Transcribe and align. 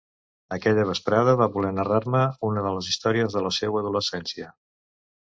Aquella 0.55 0.85
vesprada 0.91 1.35
va 1.41 1.47
voler 1.57 1.69
narrar-me 1.79 2.21
una 2.47 2.63
de 2.69 2.71
les 2.79 2.89
històries 2.93 3.37
de 3.39 3.45
la 3.49 3.53
seua 3.59 3.83
adolescència. 3.87 4.49